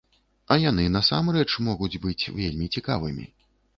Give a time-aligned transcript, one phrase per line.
[0.53, 3.29] А яны насамрэч могуць быць вельмі цікавымі.